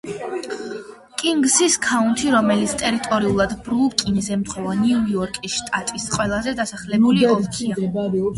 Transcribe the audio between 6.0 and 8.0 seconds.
ყველაზე დასახლებული ოლქია.